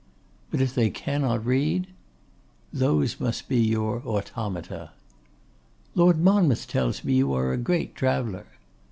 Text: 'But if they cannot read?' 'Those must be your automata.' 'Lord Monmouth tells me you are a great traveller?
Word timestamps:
'But 0.49 0.61
if 0.61 0.73
they 0.73 0.89
cannot 0.89 1.45
read?' 1.45 1.85
'Those 2.73 3.19
must 3.19 3.47
be 3.47 3.59
your 3.59 4.01
automata.' 4.03 4.93
'Lord 5.93 6.19
Monmouth 6.19 6.67
tells 6.67 7.03
me 7.03 7.13
you 7.13 7.31
are 7.35 7.53
a 7.53 7.57
great 7.57 7.93
traveller? 7.93 8.47